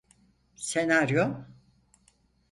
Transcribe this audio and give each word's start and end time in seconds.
Senaryo… 0.55 1.47